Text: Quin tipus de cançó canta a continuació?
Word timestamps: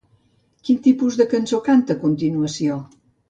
Quin 0.69 0.79
tipus 0.87 1.17
de 1.19 1.27
cançó 1.35 1.59
canta 1.69 1.97
a 1.99 2.03
continuació? 2.07 2.81